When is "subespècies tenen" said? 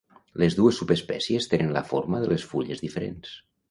0.81-1.71